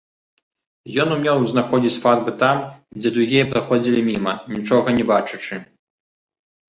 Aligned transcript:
Ён 1.03 1.09
умеў 1.15 1.37
знаходзіць 1.51 2.01
фарбы 2.07 2.31
там, 2.43 2.57
дзе 3.01 3.09
другія 3.17 3.47
праходзілі 3.55 3.99
міма, 4.11 4.33
нічога 4.59 4.87
не 5.01 5.05
бачачы. 5.13 5.55